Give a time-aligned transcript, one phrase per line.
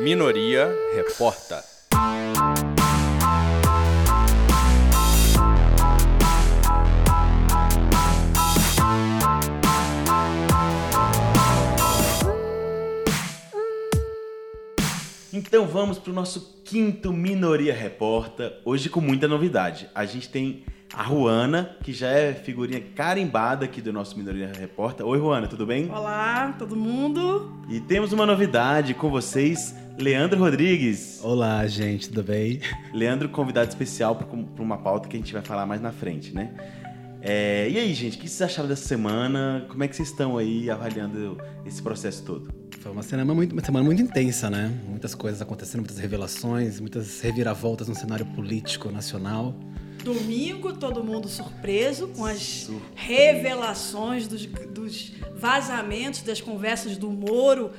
[0.00, 1.62] Minoria Reporta.
[15.32, 18.60] Então vamos para o nosso quinto Minoria Reporta.
[18.64, 19.88] Hoje com muita novidade.
[19.94, 20.64] A gente tem
[20.98, 25.04] a Ruana, que já é figurinha carimbada aqui do nosso Minoria Reporta.
[25.06, 25.88] Oi, Ruana, tudo bem?
[25.88, 27.62] Olá, todo mundo.
[27.68, 31.20] E temos uma novidade com vocês, Leandro Rodrigues.
[31.22, 32.58] Olá, gente, tudo bem?
[32.92, 34.26] Leandro, convidado especial para
[34.60, 36.52] uma pauta que a gente vai falar mais na frente, né?
[37.22, 39.66] É, e aí, gente, o que vocês acharam dessa semana?
[39.68, 42.52] Como é que vocês estão aí avaliando esse processo todo?
[42.80, 44.76] Foi uma semana muito, uma semana muito intensa, né?
[44.88, 49.54] Muitas coisas acontecendo, muitas revelações, muitas reviravoltas no cenário político nacional.
[50.02, 57.70] Domingo, todo mundo surpreso com as revelações dos, dos vazamentos das conversas do Moro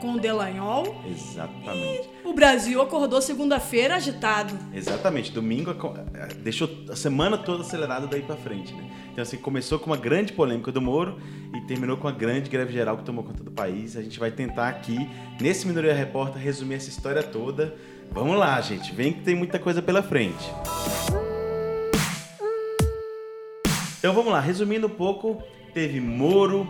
[0.00, 1.02] com o Delanhol.
[1.06, 2.08] Exatamente.
[2.24, 4.54] E o Brasil acordou segunda-feira agitado.
[4.74, 5.32] Exatamente.
[5.32, 5.74] Domingo
[6.42, 8.90] deixou a semana toda acelerada daí para frente, né?
[9.12, 11.18] Então, assim, começou com uma grande polêmica do Moro
[11.54, 13.96] e terminou com a grande greve geral que tomou conta do país.
[13.96, 15.08] A gente vai tentar aqui,
[15.40, 17.74] nesse Minoria Repórter, resumir essa história toda.
[18.10, 18.92] Vamos lá, gente.
[18.92, 20.44] Vem que tem muita coisa pela frente.
[24.04, 26.68] Então vamos lá, resumindo um pouco, teve Moro,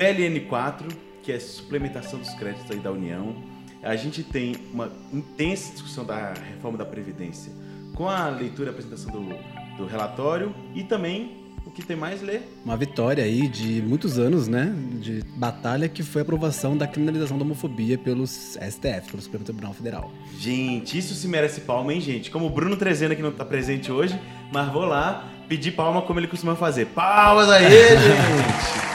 [0.00, 3.36] PLN4, que é suplementação dos créditos aí da União.
[3.84, 7.52] A gente tem uma intensa discussão da reforma da Previdência,
[7.94, 9.28] com a leitura e apresentação do,
[9.76, 12.42] do relatório e também o que tem mais ler.
[12.64, 14.74] Uma vitória aí de muitos anos, né?
[15.00, 19.72] De batalha que foi a aprovação da criminalização da homofobia pelos STF, pelo Supremo Tribunal
[19.72, 20.10] Federal.
[20.36, 22.28] Gente, isso se merece palma, hein, gente?
[22.28, 24.20] Como o Bruno Trezena que não está presente hoje,
[24.52, 26.86] mas vou lá pedir palma como ele costuma fazer.
[26.86, 28.82] Palmas aí, gente!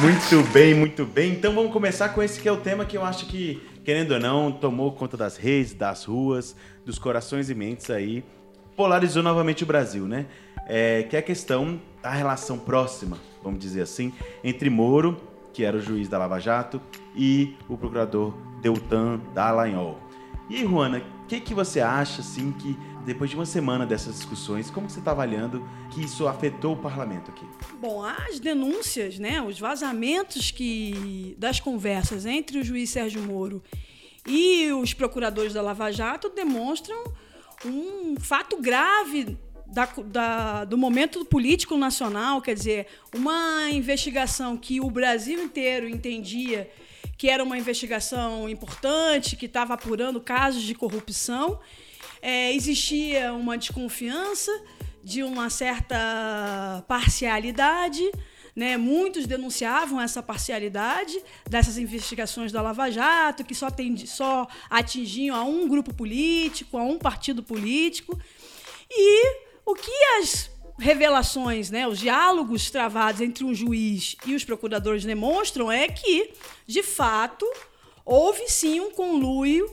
[0.00, 1.32] Muito bem, muito bem.
[1.32, 4.20] Então vamos começar com esse que é o tema que eu acho que, querendo ou
[4.20, 6.56] não, tomou conta das redes, das ruas,
[6.86, 8.24] dos corações e mentes aí.
[8.74, 10.24] Polarizou novamente o Brasil, né?
[10.66, 14.10] É, que é a questão da relação próxima, vamos dizer assim,
[14.42, 15.20] entre Moro,
[15.52, 16.80] que era o juiz da Lava Jato,
[17.14, 18.32] e o procurador
[18.62, 20.09] Deltan Dallagnol.
[20.50, 24.16] E aí, Juana, o que, que você acha, assim, que depois de uma semana dessas
[24.16, 27.46] discussões, como você está avaliando que isso afetou o parlamento aqui?
[27.80, 33.62] Bom, as denúncias, né, os vazamentos que das conversas entre o juiz Sérgio Moro
[34.26, 37.00] e os procuradores da Lava Jato demonstram
[37.64, 39.38] um fato grave
[39.68, 46.68] da, da, do momento político nacional, quer dizer, uma investigação que o Brasil inteiro entendia
[47.20, 51.60] que era uma investigação importante, que estava apurando casos de corrupção
[52.22, 54.50] é, existia uma desconfiança
[55.04, 58.10] de uma certa parcialidade.
[58.56, 58.78] Né?
[58.78, 65.44] Muitos denunciavam essa parcialidade dessas investigações da Lava Jato, que só, atendi, só atingiam a
[65.44, 68.18] um grupo político, a um partido político.
[68.90, 69.92] E o que
[70.22, 70.50] as
[70.80, 76.32] revelações, né, os diálogos travados entre um juiz e os procuradores demonstram é que,
[76.66, 77.46] de fato,
[78.04, 79.70] houve sim um conluio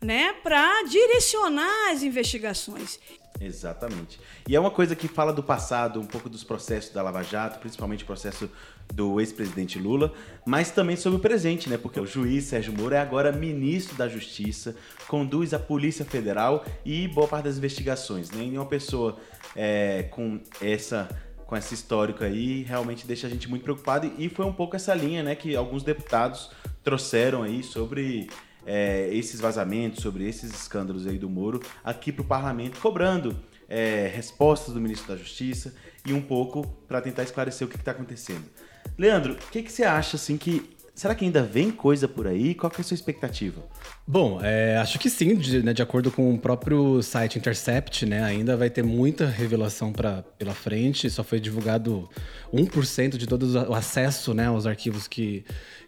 [0.00, 2.98] né, para direcionar as investigações.
[3.40, 4.20] Exatamente.
[4.46, 7.58] E é uma coisa que fala do passado, um pouco dos processos da Lava Jato,
[7.58, 8.50] principalmente o processo
[8.92, 10.12] do ex-presidente Lula,
[10.44, 11.76] mas também sobre o presente, né?
[11.76, 14.74] Porque o juiz Sérgio Moro é agora ministro da Justiça,
[15.08, 18.42] conduz a Polícia Federal e boa parte das investigações, né?
[18.52, 19.18] Uma pessoa
[19.54, 21.08] é, com essa
[21.46, 24.94] com esse histórico aí realmente deixa a gente muito preocupado e foi um pouco essa
[24.94, 26.52] linha, né, que alguns deputados
[26.84, 28.30] trouxeram aí sobre
[28.64, 33.36] é, esses vazamentos, sobre esses escândalos aí do Moro aqui para o parlamento, cobrando
[33.68, 35.74] é, respostas do ministro da Justiça
[36.06, 38.44] e um pouco para tentar esclarecer o que está acontecendo.
[38.98, 42.54] Leandro, o que, que você acha assim que Será que ainda vem coisa por aí?
[42.54, 43.62] Qual é a sua expectativa?
[44.06, 48.22] Bom, é, acho que sim, de, né, de, acordo com o próprio site Intercept, né,
[48.22, 51.08] ainda vai ter muita revelação pra, pela frente.
[51.08, 52.06] Só foi divulgado
[52.52, 55.42] 1% de todo o acesso né, aos arquivos que,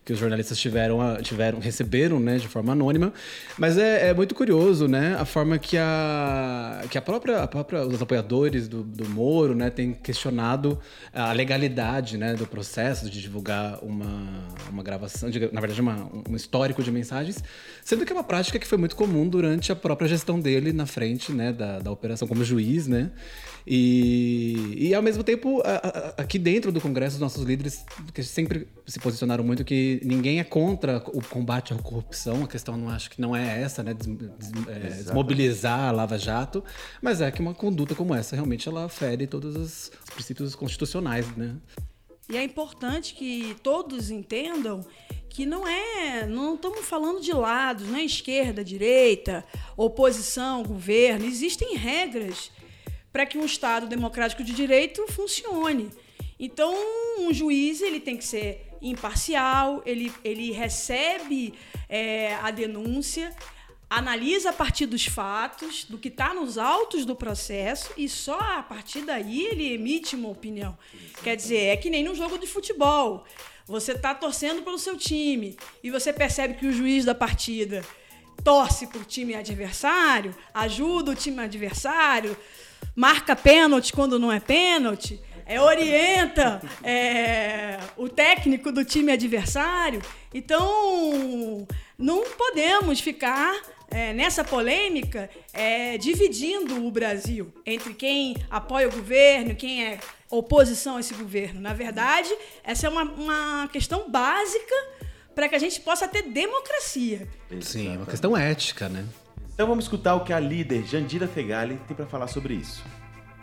[0.04, 3.12] que os jornalistas tiveram, tiveram receberam né, de forma anônima.
[3.56, 7.86] Mas é, é, muito curioso né, a forma que, a, que a, própria, a própria,
[7.86, 10.78] os apoiadores do, do Moro né, têm questionado
[11.12, 16.34] a legalidade né, do processo de divulgar uma, uma gravação, de, na verdade, uma, um
[16.34, 17.42] histórico de mensagens,
[17.84, 20.86] sendo que é uma prática que foi muito comum durante a própria gestão dele na
[20.86, 23.10] frente né, da, da operação como juiz, né?
[23.66, 28.22] E, e ao mesmo tempo, a, a, aqui dentro do Congresso, os nossos líderes que
[28.22, 32.88] sempre se posicionaram muito que ninguém é contra o combate à corrupção, a questão não
[32.88, 33.94] acho que não é essa, né?
[33.94, 36.64] Des, des, é, desmobilizar a Lava Jato,
[37.00, 41.56] mas é que uma conduta como essa realmente ela fere todos os princípios constitucionais, né?
[42.28, 44.84] E é importante que todos entendam
[45.28, 49.44] que não é, não estamos falando de lados, não é esquerda, direita,
[49.76, 51.24] oposição, governo.
[51.24, 52.50] Existem regras
[53.12, 55.90] para que um Estado democrático de direito funcione.
[56.38, 56.74] Então,
[57.18, 61.54] um juiz ele tem que ser imparcial, ele, ele recebe
[61.88, 63.34] é, a denúncia,
[63.88, 68.62] analisa a partir dos fatos, do que está nos autos do processo, e só a
[68.62, 70.76] partir daí ele emite uma opinião.
[71.22, 73.24] Quer dizer, é que nem num jogo de futebol.
[73.66, 77.84] Você está torcendo pelo seu time e você percebe que o juiz da partida
[78.42, 82.36] torce para o time adversário, ajuda o time adversário,
[82.96, 90.00] marca pênalti quando não é pênalti, é, orienta é, o técnico do time adversário.
[90.32, 91.66] Então,
[91.98, 93.54] não podemos ficar
[93.90, 99.98] é, nessa polêmica é, dividindo o Brasil entre quem apoia o governo, quem é
[100.30, 101.60] oposição a esse governo.
[101.60, 102.34] Na verdade,
[102.64, 104.74] essa é uma, uma questão básica
[105.34, 107.28] para que a gente possa ter democracia.
[107.60, 109.06] Sim, é uma questão ética, né?
[109.54, 112.82] Então vamos escutar o que a líder Jandira Fegali tem para falar sobre isso.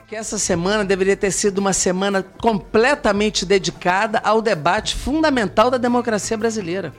[0.09, 6.35] Que essa semana deveria ter sido uma semana completamente dedicada ao debate fundamental da democracia
[6.35, 6.91] brasileira.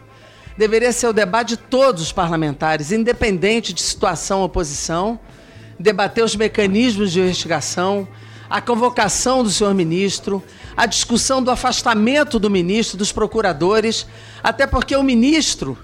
[0.57, 5.19] Deveria ser o debate de todos os parlamentares, independente de situação ou oposição,
[5.77, 8.07] debater os mecanismos de investigação,
[8.49, 10.41] a convocação do senhor ministro,
[10.77, 14.07] a discussão do afastamento do ministro, dos procuradores,
[14.41, 15.77] até porque o ministro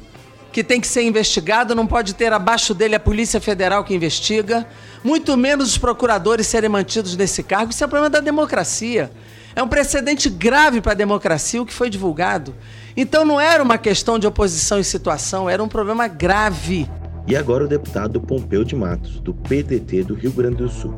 [0.56, 4.66] que tem que ser investigado não pode ter abaixo dele a Polícia Federal que investiga,
[5.04, 7.72] muito menos os procuradores serem mantidos nesse cargo.
[7.72, 9.10] Isso é um problema da democracia.
[9.54, 12.54] É um precedente grave para a democracia o que foi divulgado.
[12.96, 16.88] Então não era uma questão de oposição e situação, era um problema grave.
[17.26, 20.94] E agora o deputado Pompeu de Matos, do PDT do Rio Grande do Sul.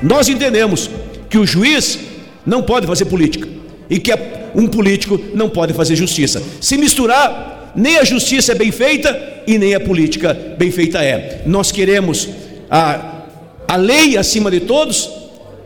[0.00, 0.88] Nós entendemos
[1.28, 1.98] que o juiz
[2.46, 3.48] não pode fazer política
[3.90, 4.12] e que
[4.54, 6.40] um político não pode fazer justiça.
[6.60, 11.42] Se misturar, nem a justiça é bem feita e nem a política bem feita é.
[11.46, 12.28] Nós queremos
[12.70, 13.22] a,
[13.68, 15.10] a lei acima de todos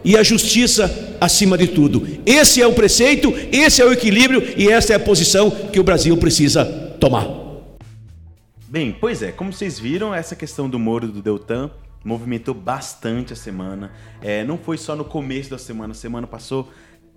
[0.05, 2.07] e a justiça acima de tudo.
[2.25, 5.85] Esse é o preceito, esse é o equilíbrio e essa é a posição que o
[5.85, 6.65] Brasil precisa
[6.99, 7.29] tomar.
[8.67, 11.71] Bem, pois é, como vocês viram, essa questão do Moro do Deltan
[12.05, 13.93] movimentou bastante a semana.
[14.23, 16.71] É, não foi só no começo da semana, a semana passou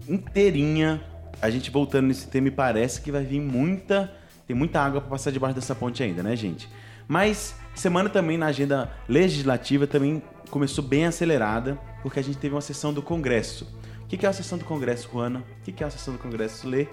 [0.08, 1.02] inteirinha
[1.42, 4.12] a gente voltando nesse tema e parece que vai vir muita.
[4.46, 6.70] Tem muita água para passar debaixo dessa ponte ainda, né, gente?
[7.08, 12.62] Mas semana também na agenda legislativa também começou bem acelerada, porque a gente teve uma
[12.62, 13.68] sessão do Congresso.
[14.04, 15.44] O que é a sessão do Congresso, Juana?
[15.60, 16.88] O que é a sessão do Congresso, Lê?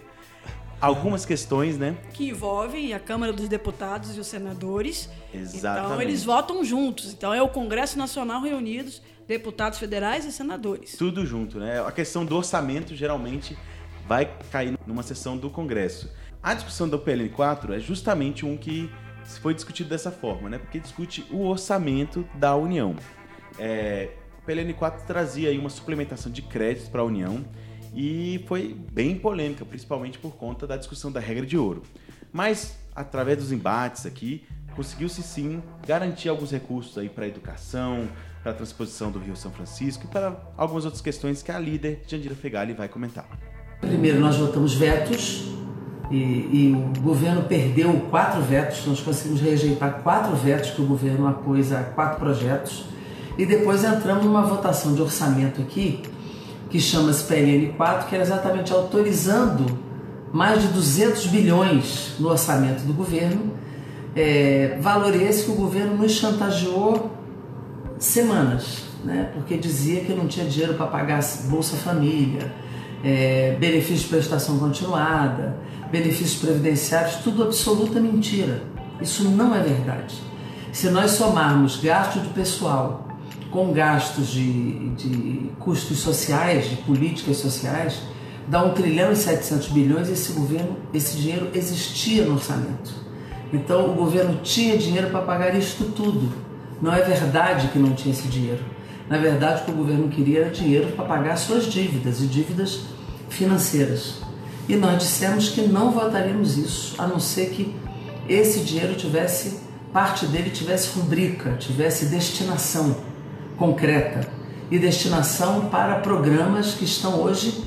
[0.81, 1.97] algumas questões, né?
[2.13, 5.11] Que envolvem a Câmara dos Deputados e os senadores.
[5.33, 5.87] Exatamente.
[5.87, 7.13] Então eles votam juntos.
[7.13, 10.97] Então é o Congresso Nacional reunidos, deputados federais e senadores.
[10.97, 11.81] Tudo junto, né?
[11.87, 13.57] A questão do orçamento geralmente
[14.07, 16.11] vai cair numa sessão do Congresso.
[16.43, 18.91] A discussão do PLN 4 é justamente um que
[19.43, 20.59] foi discutido dessa forma, né?
[20.59, 22.97] Porque discute o orçamento da União.
[23.59, 24.09] É,
[24.39, 27.45] o PLN 4 trazia aí uma suplementação de créditos para a União
[27.95, 31.83] e foi bem polêmica, principalmente por conta da discussão da regra de ouro.
[32.33, 38.09] Mas, através dos embates aqui, conseguiu-se sim garantir alguns recursos aí para a educação,
[38.43, 42.03] para a transposição do Rio São Francisco e para algumas outras questões que a líder
[42.07, 43.29] Jandira Fegali vai comentar.
[43.81, 45.60] Primeiro, nós votamos vetos
[46.11, 51.27] e, e, o governo perdeu quatro vetos, nós conseguimos rejeitar quatro vetos que o governo
[51.29, 52.85] apôs a quatro projetos
[53.39, 56.03] e depois entramos numa votação de orçamento aqui
[56.69, 59.67] que chama-se PLN 4, que era exatamente autorizando
[60.33, 63.53] mais de 200 bilhões no orçamento do governo,
[64.15, 67.11] é, valor esse que o governo nos chantageou
[67.99, 69.31] semanas, né?
[69.35, 72.53] porque dizia que não tinha dinheiro para pagar Bolsa Família,
[73.03, 75.57] é, benefício de prestação continuada,
[75.91, 78.63] benefícios previdenciários, tudo absoluta mentira.
[79.01, 80.15] Isso não é verdade.
[80.73, 83.09] Se nós somarmos gasto de pessoal
[83.51, 88.01] com gastos de, de custos sociais, de políticas sociais,
[88.47, 92.93] dá 1 trilhão e 700 bilhões e esse governo, esse dinheiro existia no orçamento.
[93.53, 96.31] Então o governo tinha dinheiro para pagar isto tudo.
[96.81, 98.65] Não é verdade que não tinha esse dinheiro.
[99.11, 102.83] Na verdade, o que o governo queria era dinheiro para pagar suas dívidas e dívidas
[103.29, 104.23] financeiras.
[104.69, 107.75] E nós dissemos que não votaríamos isso, a não ser que
[108.29, 109.59] esse dinheiro tivesse,
[109.93, 112.97] parte dele tivesse rubrica, tivesse destinação
[113.57, 114.29] concreta
[114.71, 117.65] e destinação para programas que estão hoje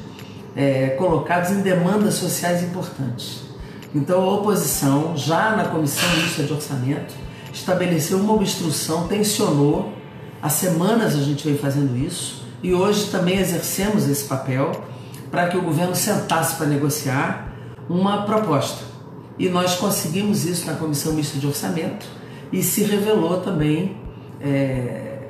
[0.56, 3.42] é, colocados em demandas sociais importantes.
[3.94, 7.14] Então, a oposição, já na Comissão Mista de Orçamento,
[7.54, 9.92] estabeleceu uma obstrução, tensionou.
[10.44, 14.74] Há semanas a gente vem fazendo isso e hoje também exercemos esse papel
[15.32, 17.54] para que o governo sentasse para negociar
[17.90, 18.84] uma proposta.
[19.40, 22.06] E nós conseguimos isso na Comissão Mista de Orçamento
[22.52, 23.96] e se revelou também
[24.42, 25.30] é,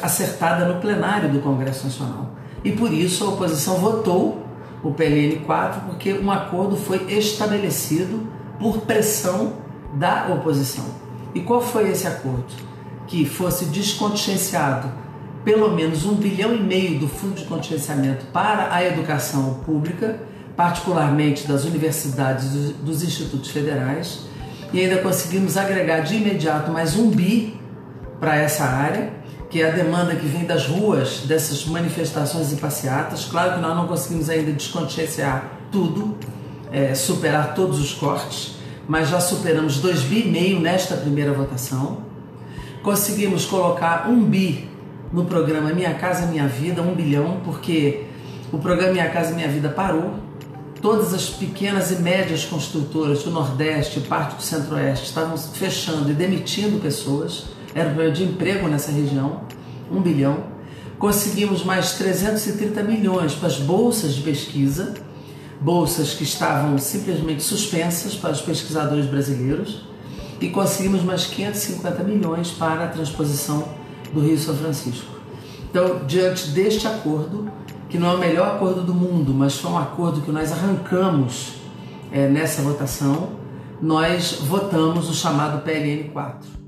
[0.00, 2.30] acertada no plenário do Congresso Nacional.
[2.64, 4.46] E por isso a oposição votou
[4.82, 8.26] o PLN 4, porque um acordo foi estabelecido
[8.58, 9.58] por pressão
[9.92, 10.86] da oposição.
[11.34, 12.73] E qual foi esse acordo?
[13.06, 15.04] Que fosse descontingenciado
[15.44, 20.18] pelo menos um bilhão e meio do fundo de contingenciamento para a educação pública,
[20.56, 24.20] particularmente das universidades e dos institutos federais,
[24.72, 27.60] e ainda conseguimos agregar de imediato mais um bi
[28.18, 29.12] para essa área,
[29.50, 33.26] que é a demanda que vem das ruas dessas manifestações e passeatas.
[33.26, 36.16] Claro que nós não conseguimos ainda descontingenciar tudo,
[36.72, 38.56] é, superar todos os cortes,
[38.88, 41.98] mas já superamos 2 bi meio nesta primeira votação.
[42.84, 44.68] Conseguimos colocar um bi
[45.10, 48.04] no programa Minha Casa Minha Vida, um bilhão, porque
[48.52, 50.16] o programa Minha Casa Minha Vida parou.
[50.82, 56.78] Todas as pequenas e médias construtoras do Nordeste, parte do Centro-Oeste, estavam fechando e demitindo
[56.78, 57.46] pessoas.
[57.74, 59.40] Era um problema de emprego nessa região,
[59.90, 60.44] um bilhão.
[60.98, 64.92] Conseguimos mais 330 milhões para as bolsas de pesquisa,
[65.58, 69.93] bolsas que estavam simplesmente suspensas para os pesquisadores brasileiros,
[70.40, 73.68] e conseguimos mais 550 milhões para a transposição
[74.12, 75.12] do Rio São Francisco.
[75.70, 77.50] Então, diante deste acordo,
[77.88, 81.54] que não é o melhor acordo do mundo, mas foi um acordo que nós arrancamos
[82.12, 83.30] é, nessa votação,
[83.80, 86.64] nós votamos o chamado PLN 4.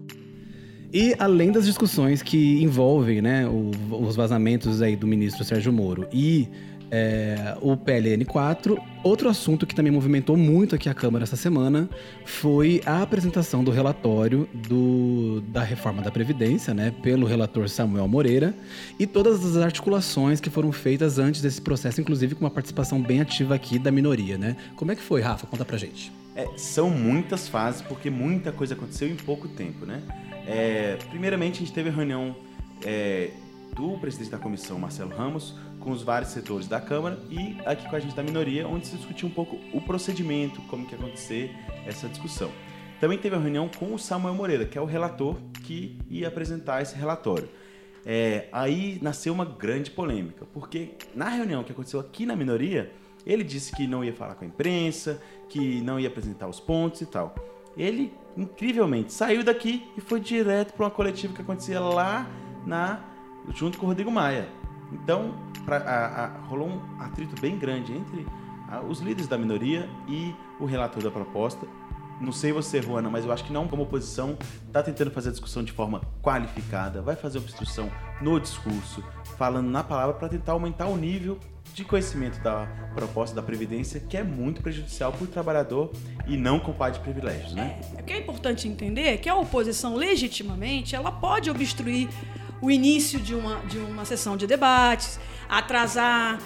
[0.93, 6.07] E além das discussões que envolvem né, o, os vazamentos aí do ministro Sérgio Moro
[6.13, 6.49] e
[6.90, 8.78] é, o PLN 4.
[9.02, 11.88] Outro assunto que também movimentou muito aqui a Câmara essa semana
[12.25, 18.55] foi a apresentação do relatório do, da reforma da Previdência, né, pelo relator Samuel Moreira,
[18.99, 23.21] e todas as articulações que foram feitas antes desse processo, inclusive com uma participação bem
[23.21, 24.57] ativa aqui da minoria, né?
[24.75, 25.47] Como é que foi, Rafa?
[25.47, 26.12] Conta pra gente.
[26.35, 30.02] É, são muitas fases, porque muita coisa aconteceu em pouco tempo, né?
[30.47, 32.37] É, primeiramente, a gente teve a reunião
[32.85, 33.31] é,
[33.75, 35.55] do presidente da comissão, Marcelo Ramos,
[35.87, 38.97] com os vários setores da Câmara e aqui com a gente da minoria, onde se
[38.97, 41.55] discutiu um pouco o procedimento, como que ia acontecer
[41.87, 42.50] essa discussão.
[43.00, 46.83] Também teve a reunião com o Samuel Moreira, que é o relator que ia apresentar
[46.83, 47.49] esse relatório.
[48.05, 52.93] É, aí nasceu uma grande polêmica, porque na reunião que aconteceu aqui na minoria,
[53.25, 57.00] ele disse que não ia falar com a imprensa, que não ia apresentar os pontos
[57.00, 57.33] e tal.
[57.76, 62.28] Ele, incrivelmente, saiu daqui e foi direto para uma coletiva que acontecia lá
[62.66, 63.05] na
[63.55, 64.49] junto com o Rodrigo Maia.
[64.93, 68.26] Então, pra, a, a, rolou um atrito bem grande entre
[68.69, 71.66] a, os líderes da minoria e o relator da proposta.
[72.21, 75.33] Não sei você, Juana, mas eu acho que não como oposição está tentando fazer a
[75.33, 77.90] discussão de forma qualificada, vai fazer obstrução
[78.23, 79.05] no discurso,
[79.37, 81.38] falando na palavra para tentar aumentar o nível
[81.75, 85.93] de conhecimento da proposta da Previdência, que é muito prejudicial para o trabalhador
[86.26, 87.78] e não com de privilégios, né?
[87.95, 92.09] É, o que é importante entender é que a oposição, legitimamente, ela pode obstruir
[92.61, 96.41] o início de uma, de uma sessão de debates, atrasar,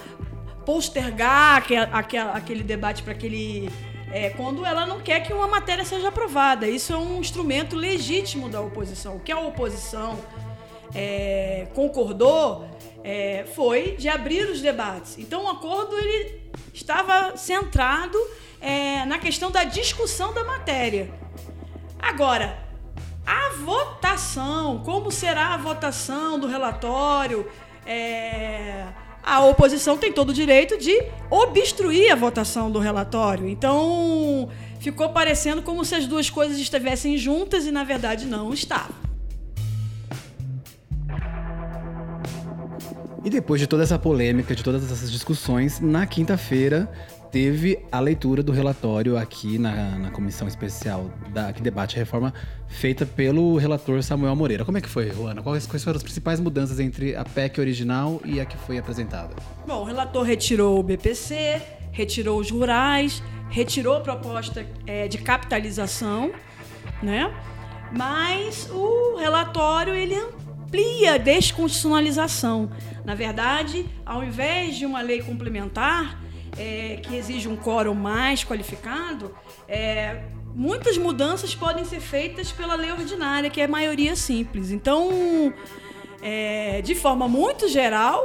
[0.65, 3.69] postergar aquele, aquele debate para aquele.
[4.13, 6.67] É, quando ela não quer que uma matéria seja aprovada.
[6.67, 9.15] Isso é um instrumento legítimo da oposição.
[9.15, 10.19] O que a oposição
[10.93, 12.65] é, concordou
[13.03, 15.17] é, foi de abrir os debates.
[15.17, 16.41] Então, o acordo ele
[16.73, 18.17] estava centrado
[18.59, 21.09] é, na questão da discussão da matéria.
[21.97, 22.57] Agora,
[23.25, 27.47] a votação, como será a votação do relatório?
[27.85, 28.85] É,
[29.23, 33.47] a oposição tem todo o direito de obstruir a votação do relatório.
[33.47, 34.49] Então,
[34.79, 38.95] ficou parecendo como se as duas coisas estivessem juntas e, na verdade, não estavam.
[43.23, 46.91] E depois de toda essa polêmica, de todas essas discussões, na quinta-feira
[47.31, 52.33] teve a leitura do relatório aqui na, na comissão especial da, que debate a reforma
[52.67, 54.65] feita pelo relator Samuel Moreira.
[54.65, 55.41] Como é que foi, Juana?
[55.41, 59.33] Quais, quais foram as principais mudanças entre a PEC original e a que foi apresentada?
[59.65, 61.61] Bom, o relator retirou o BPC,
[61.91, 66.31] retirou os rurais, retirou a proposta é, de capitalização,
[67.01, 67.33] né?
[67.93, 72.69] Mas o relatório ele amplia a desconstitucionalização.
[73.05, 76.21] Na verdade, ao invés de uma lei complementar,
[76.57, 79.33] é, que exige um quórum mais qualificado,
[79.67, 84.71] é, muitas mudanças podem ser feitas pela lei ordinária, que é maioria simples.
[84.71, 85.53] Então,
[86.21, 88.21] é, de forma muito geral,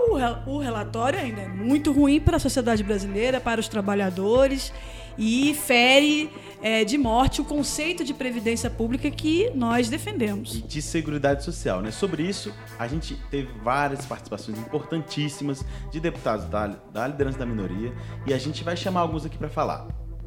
[0.46, 4.72] o relatório ainda é muito ruim para a sociedade brasileira, para os trabalhadores
[5.18, 6.30] e fere
[6.66, 10.56] é, de morte o conceito de previdência pública que nós defendemos.
[10.56, 11.80] E de seguridade social.
[11.80, 11.92] Né?
[11.92, 17.94] Sobre isso, a gente teve várias participações importantíssimas de deputados da, da liderança da minoria
[18.26, 19.86] e a gente vai chamar alguns aqui para falar.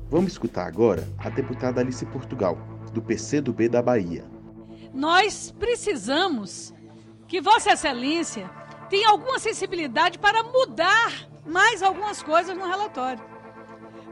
[0.10, 2.58] Vamos escutar agora a deputada Alice Portugal,
[2.94, 4.24] do PCdoB da Bahia.
[4.94, 6.74] Nós precisamos
[7.28, 8.50] que Vossa Excelência
[8.90, 13.39] tenha alguma sensibilidade para mudar mais algumas coisas no relatório.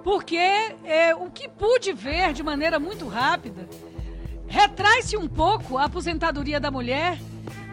[0.08, 3.68] Porque é, o que pude ver de maneira muito rápida
[4.48, 7.20] retrai-se um pouco a aposentadoria da mulher,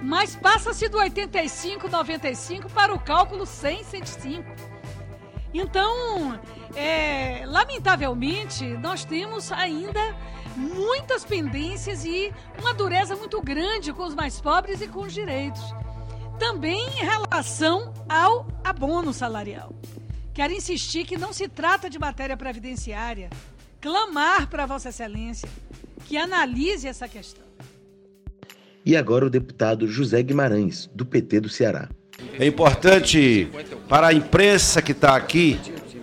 [0.02, 4.44] mas passa-se do 85, 95 para o cálculo 100, 105.
[5.54, 6.36] Então,
[6.74, 10.00] é, lamentavelmente, nós temos ainda
[10.56, 15.62] muitas pendências e uma dureza muito grande com os mais pobres e com os direitos.
[16.40, 19.72] Também em relação ao abono salarial.
[20.34, 23.30] Quero insistir que não se trata de matéria previdenciária.
[23.80, 25.48] Clamar para Vossa Excelência
[26.06, 27.44] que analise essa questão.
[28.84, 31.88] E agora o deputado José Guimarães, do PT do Ceará.
[32.38, 33.48] É importante
[33.88, 35.58] para a imprensa que está aqui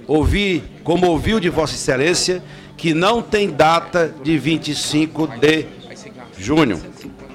[0.08, 2.42] ouvir, como ouviu de Vossa Excelência,
[2.78, 5.68] que não tem data de 25 de
[6.38, 6.82] junho.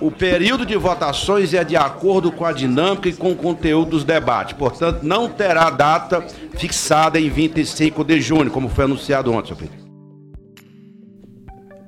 [0.00, 4.04] O período de votações é de acordo com a dinâmica e com o conteúdo dos
[4.04, 4.54] debates.
[4.54, 6.20] Portanto, não terá data
[6.56, 9.86] fixada em 25 de junho, como foi anunciado ontem, senhor presidente.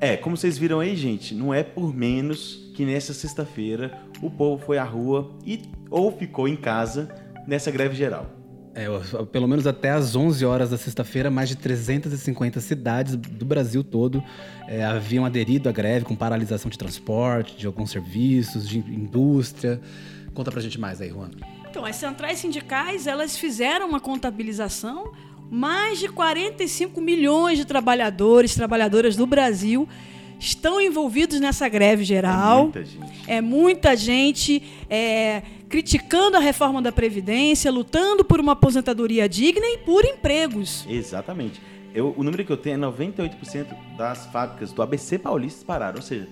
[0.00, 4.64] É, como vocês viram aí, gente, não é por menos que nessa sexta-feira o povo
[4.64, 7.08] foi à rua e ou ficou em casa
[7.46, 8.37] nessa greve geral.
[8.78, 13.82] É, pelo menos até às 11 horas da sexta-feira, mais de 350 cidades do Brasil
[13.82, 14.22] todo
[14.68, 19.80] é, haviam aderido à greve com paralisação de transporte, de alguns serviços, de indústria.
[20.32, 21.30] Conta pra gente mais aí, Juan.
[21.68, 25.12] Então, as centrais sindicais, elas fizeram uma contabilização
[25.50, 29.88] mais de 45 milhões de trabalhadores, trabalhadoras do Brasil
[30.38, 32.60] estão envolvidos nessa greve geral.
[32.60, 33.24] É muita gente.
[33.26, 39.78] É muita gente é, criticando a reforma da Previdência, lutando por uma aposentadoria digna e
[39.78, 40.86] por empregos.
[40.88, 41.60] Exatamente.
[41.94, 45.96] Eu, o número que eu tenho é 98% das fábricas do ABC Paulista pararam.
[45.96, 46.28] Ou seja,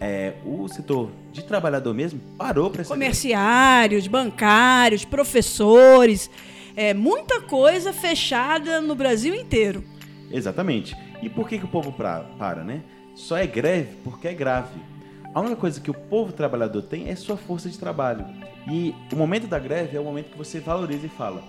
[0.00, 6.30] é, o setor de trabalhador mesmo parou para Comerciários, bancários, professores
[6.76, 9.84] é, muita coisa fechada no Brasil inteiro.
[10.30, 10.96] Exatamente.
[11.22, 12.82] E por que, que o povo pra, para, né?
[13.14, 14.80] Só é greve porque é grave.
[15.34, 18.26] A única coisa que o povo trabalhador tem é sua força de trabalho.
[18.70, 21.42] E o momento da greve é o momento que você valoriza e fala: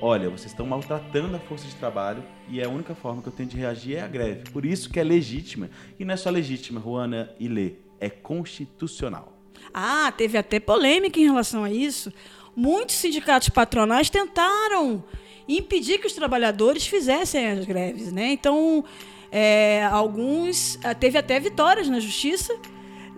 [0.00, 3.48] olha, vocês estão maltratando a força de trabalho e a única forma que eu tenho
[3.48, 4.50] de reagir é a greve.
[4.50, 5.70] Por isso que é legítima.
[5.98, 9.32] E não é só legítima, Juana e Lê, é constitucional.
[9.72, 12.12] Ah, teve até polêmica em relação a isso
[12.54, 15.02] muitos sindicatos patronais tentaram
[15.48, 18.32] impedir que os trabalhadores fizessem as greves, né?
[18.32, 18.84] Então,
[19.32, 22.54] é, alguns é, teve até vitórias na justiça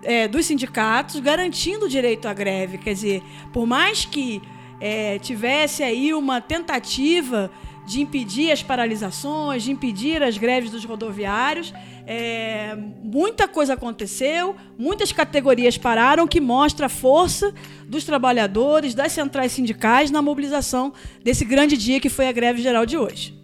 [0.02, 2.78] é, dos sindicatos garantindo o direito à greve.
[2.78, 4.42] Quer dizer, por mais que
[4.80, 7.50] é, tivesse aí uma tentativa
[7.86, 11.72] de impedir as paralisações, de impedir as greves dos rodoviários,
[12.06, 17.52] é, muita coisa aconteceu, muitas categorias pararam, que mostra a força
[17.86, 22.86] dos trabalhadores, das centrais sindicais na mobilização desse grande dia que foi a greve geral
[22.86, 23.41] de hoje.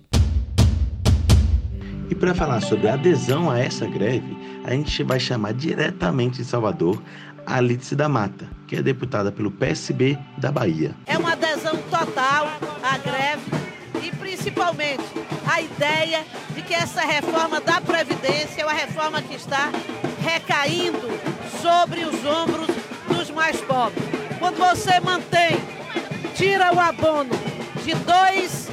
[2.11, 6.45] E para falar sobre a adesão a essa greve, a gente vai chamar diretamente de
[6.45, 7.03] Salvador
[7.47, 10.95] a Alice da Mata, que é deputada pelo PSB da Bahia.
[11.07, 12.49] É uma adesão total
[12.83, 13.43] à greve
[14.03, 15.05] e principalmente
[15.47, 19.71] a ideia de que essa reforma da Previdência é uma reforma que está
[20.23, 21.09] recaindo
[21.61, 22.69] sobre os ombros
[23.09, 24.03] dos mais pobres.
[24.39, 25.59] Quando você mantém,
[26.35, 27.31] tira o abono
[27.85, 28.69] de dois,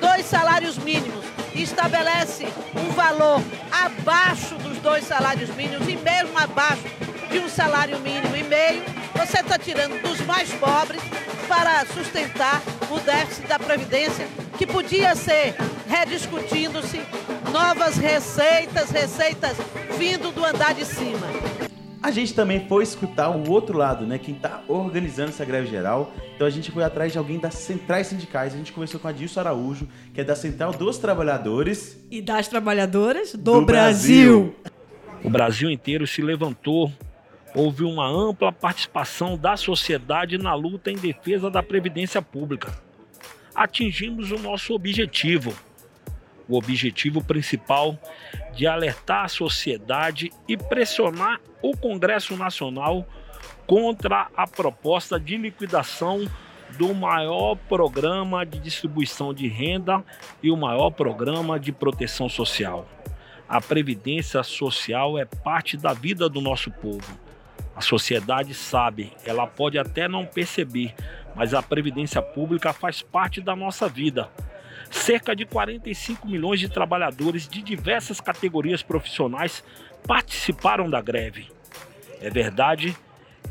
[0.00, 1.19] dois salários mínimos
[1.54, 6.84] estabelece um valor abaixo dos dois salários mínimos e mesmo abaixo
[7.30, 8.82] de um salário mínimo e meio,
[9.14, 11.00] você está tirando dos mais pobres
[11.48, 15.54] para sustentar o déficit da Previdência que podia ser
[15.88, 17.00] rediscutindo-se
[17.52, 19.56] novas receitas, receitas
[19.98, 21.26] vindo do andar de cima.
[22.02, 24.18] A gente também foi escutar o outro lado, né?
[24.18, 26.12] Quem está organizando essa greve geral.
[26.34, 28.54] Então a gente foi atrás de alguém das centrais sindicais.
[28.54, 32.02] A gente conversou com a Dilson Araújo, que é da Central dos Trabalhadores.
[32.10, 34.54] E das Trabalhadoras do, do Brasil.
[34.54, 35.20] Brasil.
[35.22, 36.90] O Brasil inteiro se levantou.
[37.54, 42.72] Houve uma ampla participação da sociedade na luta em defesa da Previdência Pública
[43.54, 45.52] atingimos o nosso objetivo.
[46.50, 47.96] O objetivo principal
[48.52, 53.06] de alertar a sociedade e pressionar o Congresso Nacional
[53.68, 56.28] contra a proposta de liquidação
[56.76, 60.04] do maior programa de distribuição de renda
[60.42, 62.88] e o maior programa de proteção social.
[63.48, 67.18] A previdência social é parte da vida do nosso povo.
[67.74, 70.94] A sociedade sabe, ela pode até não perceber,
[71.34, 74.28] mas a previdência pública faz parte da nossa vida.
[74.90, 79.64] Cerca de 45 milhões de trabalhadores de diversas categorias profissionais
[80.06, 81.48] participaram da greve.
[82.20, 82.96] É verdade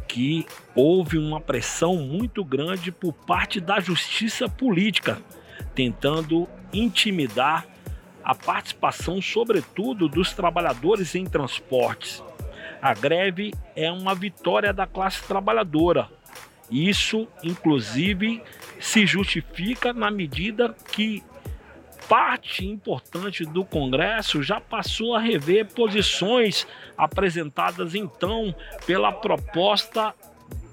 [0.08, 5.21] que houve uma pressão muito grande por parte da justiça política,
[5.73, 7.65] tentando intimidar
[8.23, 12.23] a participação, sobretudo, dos trabalhadores em transportes.
[12.82, 16.10] A greve é uma vitória da classe trabalhadora.
[16.69, 18.41] Isso, inclusive,
[18.80, 21.23] se justifica na medida que
[22.10, 26.65] parte importante do Congresso já passou a rever posições
[26.98, 28.54] apresentadas então
[28.88, 30.15] pela proposta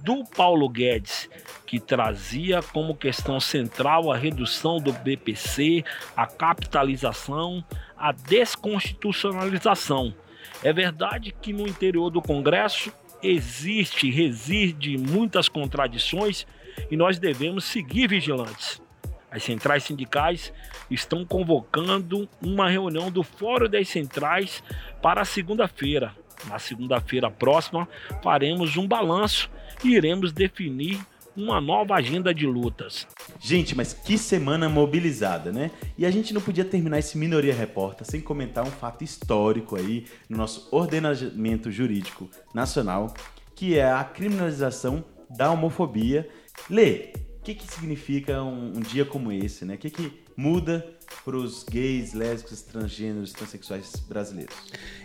[0.00, 1.28] do Paulo Guedes,
[1.66, 5.84] que trazia como questão central a redução do BPC,
[6.16, 7.62] a capitalização,
[7.98, 10.14] a desconstitucionalização.
[10.62, 12.90] É verdade que no interior do Congresso
[13.22, 16.46] existe, reside muitas contradições
[16.90, 18.85] e nós devemos seguir vigilantes.
[19.30, 20.52] As centrais sindicais
[20.90, 24.62] estão convocando uma reunião do Fórum das Centrais
[25.02, 26.14] para segunda-feira.
[26.48, 27.88] Na segunda-feira próxima,
[28.22, 29.50] faremos um balanço
[29.82, 31.00] e iremos definir
[31.36, 33.06] uma nova agenda de lutas.
[33.38, 35.70] Gente, mas que semana mobilizada, né?
[35.98, 40.06] E a gente não podia terminar esse Minoria Repórter sem comentar um fato histórico aí
[40.28, 43.12] no nosso ordenamento jurídico nacional,
[43.54, 46.28] que é a criminalização da homofobia.
[46.70, 47.12] Lê,
[47.46, 49.74] que, que significa um, um, dia como esse, né?
[49.74, 50.84] O que, que muda
[51.24, 54.54] para os gays, lésbicos, transgêneros, transexuais brasileiros?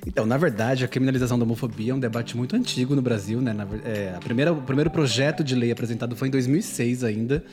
[0.08, 3.54] Então, na verdade, a criminalização da homofobia é um debate muito antigo no Brasil, né?
[3.54, 7.44] Na, é, a primeira, o primeiro projeto de lei apresentado foi em 2006 ainda.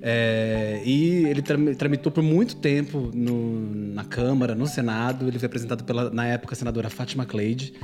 [0.00, 5.26] É, e ele tramitou por muito tempo no, na Câmara, no Senado.
[5.26, 7.74] Ele foi apresentado pela, na época, a senadora Fátima Cleide.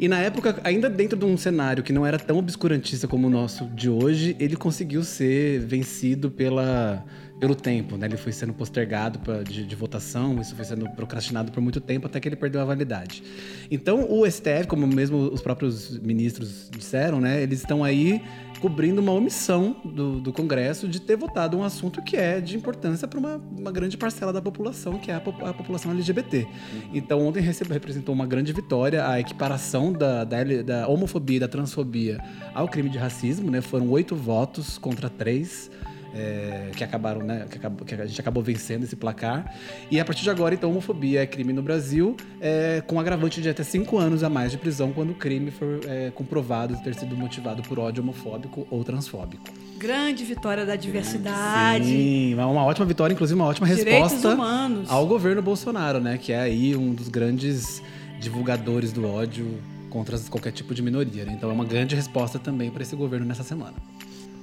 [0.00, 3.30] E na época, ainda dentro de um cenário que não era tão obscurantista como o
[3.30, 7.04] nosso de hoje, ele conseguiu ser vencido pela,
[7.38, 8.06] pelo tempo, né?
[8.06, 12.06] Ele foi sendo postergado pra, de, de, votação, isso foi sendo procrastinado por muito tempo
[12.06, 13.22] até que ele perdeu a validade.
[13.70, 17.42] Então, o STF, como mesmo os próprios ministros disseram, né?
[17.42, 18.22] Eles estão aí
[18.60, 23.08] cobrindo uma omissão do, do Congresso de ter votado um assunto que é de importância
[23.08, 26.38] para uma, uma, grande parcela da população, que é a, a população LGBT.
[26.38, 26.80] Uhum.
[26.92, 31.48] Então, ontem recebeu, representou uma grande vitória a equiparação da, da, da homofobia e da
[31.48, 32.22] transfobia
[32.54, 33.60] ao crime de racismo, né?
[33.60, 35.70] Foram oito votos contra três
[36.14, 37.46] é, que acabaram, né?
[37.50, 39.54] Que, acabou, que, a gente acabou vencendo esse placar.
[39.90, 43.48] E a partir de agora, então, homofobia é crime no Brasil, é, com agravante de
[43.48, 47.16] até cinco anos a mais de prisão quando o crime for é, comprovado ter sido
[47.16, 49.44] motivado por ódio homofóbico ou transfóbico.
[49.78, 51.86] Grande vitória da diversidade.
[51.86, 54.90] Sim, uma ótima vitória, inclusive uma ótima Direitos resposta humanos.
[54.90, 56.18] ao governo Bolsonaro, né?
[56.18, 57.82] Que é aí um dos grandes
[58.20, 61.24] divulgadores do ódio contra qualquer tipo de minoria.
[61.24, 61.32] Né?
[61.36, 63.74] Então é uma grande resposta também para esse governo nessa semana.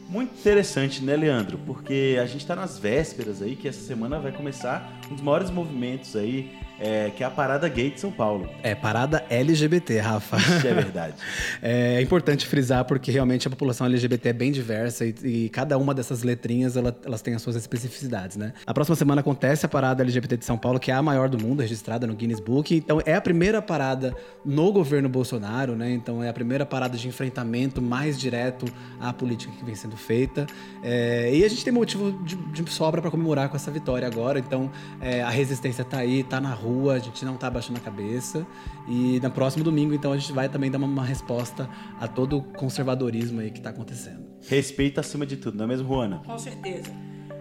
[0.09, 1.57] Muito interessante, né, Leandro?
[1.65, 5.49] Porque a gente está nas vésperas aí, que essa semana vai começar um dos maiores
[5.49, 8.49] movimentos aí é, que é a Parada Gay de São Paulo.
[8.61, 10.37] É, Parada LGBT, Rafa.
[10.37, 11.15] Isso é verdade.
[11.61, 15.93] é importante frisar porque realmente a população LGBT é bem diversa e, e cada uma
[15.93, 18.53] dessas letrinhas ela, elas têm as suas especificidades, né?
[18.65, 21.41] A próxima semana acontece a Parada LGBT de São Paulo, que é a maior do
[21.41, 22.75] mundo, registrada no Guinness Book.
[22.75, 25.91] Então é a primeira parada no governo Bolsonaro, né?
[25.91, 28.65] Então é a primeira parada de enfrentamento mais direto
[28.99, 30.45] à política que vem sendo feita.
[30.83, 34.37] É, e a gente tem motivo de, de sobra para comemorar com essa vitória agora.
[34.37, 34.69] Então
[35.01, 37.81] é, a resistência tá aí, tá na rua rua, a gente não está abaixando a
[37.81, 38.45] cabeça.
[38.87, 42.37] E no próximo domingo, então, a gente vai também dar uma, uma resposta a todo
[42.37, 44.25] o conservadorismo aí que está acontecendo.
[44.47, 46.21] Respeito acima de tudo, não é mesmo, Juana?
[46.25, 46.91] Com certeza.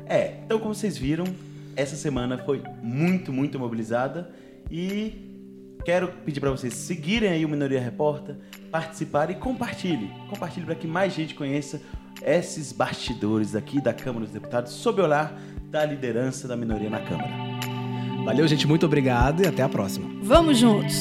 [0.06, 1.24] É, então como vocês viram,
[1.74, 4.30] essa semana foi muito, muito mobilizada
[4.70, 8.36] e quero pedir para vocês seguirem aí o Minoria Repórter,
[8.70, 10.10] participarem e compartilhem.
[10.30, 11.80] Compartilhe para que mais gente conheça
[12.24, 15.36] esses bastidores aqui da Câmara dos Deputados sob o olhar
[15.70, 17.65] da liderança da minoria na Câmara.
[18.26, 18.66] Valeu, gente.
[18.66, 20.10] Muito obrigado e até a próxima.
[20.20, 21.00] Vamos juntos.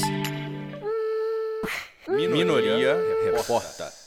[2.08, 4.05] Minoria Repórter.